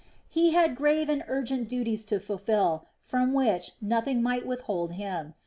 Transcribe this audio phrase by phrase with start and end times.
[0.29, 5.35] He had grave and urgent duties to fulfil, from which nothing might withhold him.